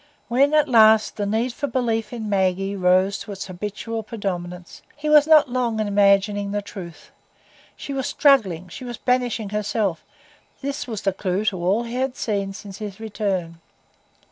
[0.29, 5.09] When, at last, the need for belief in Maggie rose to its habitual predominance, he
[5.09, 10.03] was not long in imagining the truth,—she was struggling, she was banishing herself;
[10.61, 13.59] this was the clue to all he had seen since his return.